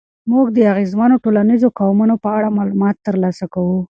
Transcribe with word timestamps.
موږ 0.31 0.45
د 0.53 0.57
اغېزمنو 0.73 1.21
ټولنیزو 1.23 1.67
قوتونو 1.79 2.15
په 2.23 2.29
اړه 2.37 2.55
معلومات 2.57 2.95
ترلاسه 3.07 3.45
کوو. 3.53 3.79